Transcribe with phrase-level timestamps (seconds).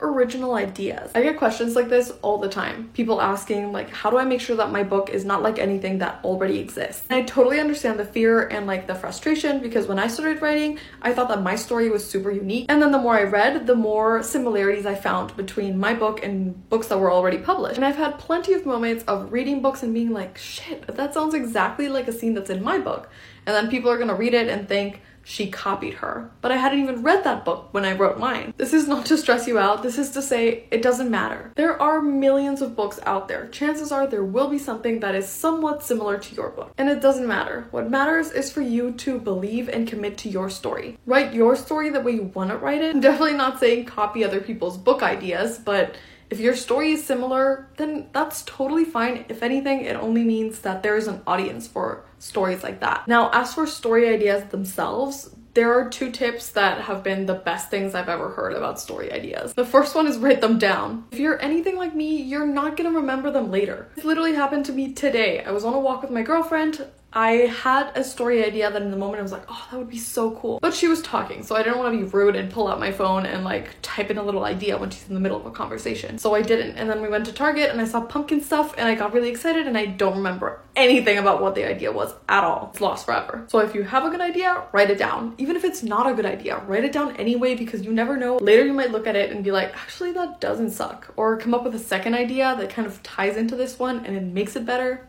[0.00, 1.10] original ideas.
[1.14, 2.90] I get questions like this all the time.
[2.94, 5.98] People asking like how do I make sure that my book is not like anything
[5.98, 7.04] that already exists?
[7.10, 10.78] And I totally understand the fear and like the frustration because when I started writing,
[11.02, 12.66] I thought that my story was super unique.
[12.68, 16.68] And then the more I read, the more similarities I found between my book and
[16.68, 17.76] books that were already published.
[17.76, 21.34] And I've had plenty of moments of reading books and being like, shit, that sounds
[21.34, 23.10] exactly like a scene that's in my book.
[23.46, 26.30] And then people are gonna read it and think, she copied her.
[26.40, 28.54] But I hadn't even read that book when I wrote mine.
[28.56, 31.52] This is not to stress you out, this is to say it doesn't matter.
[31.56, 33.48] There are millions of books out there.
[33.48, 36.72] Chances are there will be something that is somewhat similar to your book.
[36.78, 37.66] And it doesn't matter.
[37.70, 40.98] What matters is for you to believe and commit to your story.
[41.06, 42.94] Write your story the way you want to write it.
[42.94, 45.96] I'm definitely not saying copy other people's book ideas, but
[46.32, 49.26] if your story is similar, then that's totally fine.
[49.28, 53.06] If anything, it only means that there is an audience for stories like that.
[53.06, 57.68] Now, as for story ideas themselves, there are two tips that have been the best
[57.68, 59.52] things I've ever heard about story ideas.
[59.52, 61.04] The first one is write them down.
[61.12, 63.90] If you're anything like me, you're not gonna remember them later.
[63.94, 65.44] This literally happened to me today.
[65.44, 66.86] I was on a walk with my girlfriend.
[67.12, 69.90] I had a story idea that in the moment I was like, oh, that would
[69.90, 70.58] be so cool.
[70.60, 72.90] But she was talking, so I didn't want to be rude and pull out my
[72.90, 75.50] phone and like type in a little idea when she's in the middle of a
[75.50, 76.18] conversation.
[76.18, 76.76] So I didn't.
[76.76, 79.28] And then we went to Target and I saw pumpkin stuff and I got really
[79.28, 82.70] excited and I don't remember anything about what the idea was at all.
[82.72, 83.44] It's lost forever.
[83.48, 85.34] So if you have a good idea, write it down.
[85.36, 88.36] Even if it's not a good idea, write it down anyway because you never know.
[88.36, 91.12] Later you might look at it and be like, actually, that doesn't suck.
[91.16, 94.16] Or come up with a second idea that kind of ties into this one and
[94.16, 95.08] it makes it better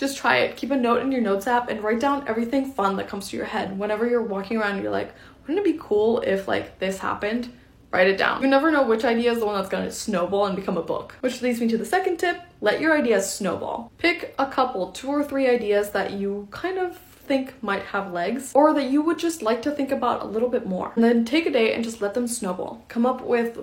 [0.00, 0.56] just try it.
[0.56, 3.36] Keep a note in your notes app and write down everything fun that comes to
[3.36, 3.78] your head.
[3.78, 7.52] Whenever you're walking around, you're like, wouldn't it be cool if like this happened?
[7.92, 8.40] Write it down.
[8.40, 11.16] You never know which idea is the one that's gonna snowball and become a book.
[11.20, 13.92] Which leads me to the second tip let your ideas snowball.
[13.98, 18.52] Pick a couple, two or three ideas that you kind of think might have legs
[18.54, 20.92] or that you would just like to think about a little bit more.
[20.94, 22.84] And then take a day and just let them snowball.
[22.88, 23.58] Come up with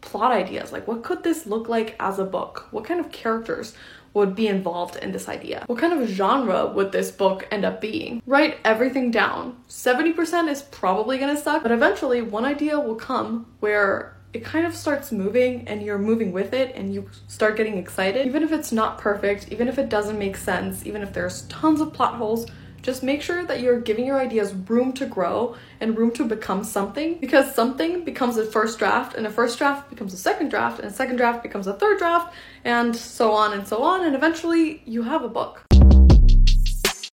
[0.00, 2.68] plot ideas like what could this look like as a book?
[2.70, 3.74] What kind of characters?
[4.14, 5.64] would be involved in this idea?
[5.66, 8.22] What kind of genre would this book end up being?
[8.26, 9.56] Write everything down.
[9.68, 14.74] 70% is probably gonna suck, but eventually one idea will come where it kind of
[14.74, 18.26] starts moving and you're moving with it and you start getting excited.
[18.26, 21.80] Even if it's not perfect, even if it doesn't make sense, even if there's tons
[21.80, 22.46] of plot holes,
[22.82, 26.64] just make sure that you're giving your ideas room to grow and room to become
[26.64, 30.78] something because something becomes a first draft and a first draft becomes a second draft
[30.78, 32.34] and a second draft becomes a third draft
[32.64, 35.64] and so on and so on and eventually you have a book.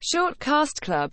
[0.01, 1.11] Short Cast Club